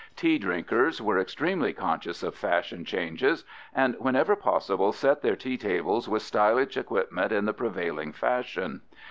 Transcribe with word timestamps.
Tea 0.15 0.39
drinkers 0.39 0.99
were 0.99 1.19
extremely 1.19 1.73
conscious 1.73 2.23
of 2.23 2.33
fashion 2.33 2.83
changes 2.83 3.45
and, 3.71 3.93
whenever 3.99 4.35
possible, 4.35 4.91
set 4.91 5.21
their 5.21 5.35
tea 5.35 5.57
tables 5.59 6.09
with 6.09 6.23
stylish 6.23 6.75
equipment 6.75 7.31
in 7.31 7.45
the 7.45 7.53
prevailing 7.53 8.11
fashion. 8.11 8.81